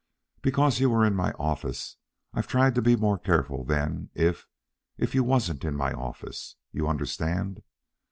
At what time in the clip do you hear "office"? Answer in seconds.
1.33-1.97, 5.93-6.55